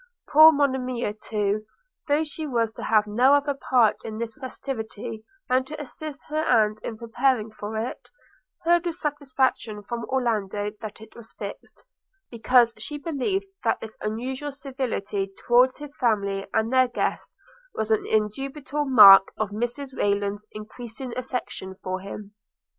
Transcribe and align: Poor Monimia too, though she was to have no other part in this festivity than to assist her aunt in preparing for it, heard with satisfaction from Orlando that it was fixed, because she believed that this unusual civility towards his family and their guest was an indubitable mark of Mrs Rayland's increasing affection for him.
Poor 0.27 0.51
Monimia 0.51 1.13
too, 1.13 1.63
though 2.07 2.23
she 2.23 2.47
was 2.47 2.71
to 2.71 2.81
have 2.81 3.05
no 3.05 3.35
other 3.35 3.53
part 3.53 3.97
in 4.03 4.17
this 4.17 4.33
festivity 4.35 5.23
than 5.47 5.63
to 5.63 5.79
assist 5.79 6.23
her 6.27 6.43
aunt 6.43 6.81
in 6.81 6.97
preparing 6.97 7.51
for 7.51 7.77
it, 7.77 8.09
heard 8.63 8.83
with 8.87 8.95
satisfaction 8.95 9.83
from 9.83 10.03
Orlando 10.05 10.71
that 10.81 11.01
it 11.01 11.15
was 11.15 11.33
fixed, 11.33 11.85
because 12.31 12.73
she 12.79 12.97
believed 12.97 13.45
that 13.63 13.79
this 13.79 13.95
unusual 14.01 14.51
civility 14.51 15.31
towards 15.45 15.77
his 15.77 15.95
family 15.97 16.47
and 16.51 16.73
their 16.73 16.87
guest 16.87 17.37
was 17.75 17.91
an 17.91 18.03
indubitable 18.03 18.85
mark 18.85 19.31
of 19.37 19.51
Mrs 19.51 19.95
Rayland's 19.95 20.47
increasing 20.51 21.15
affection 21.15 21.75
for 21.83 21.99
him. 21.99 22.33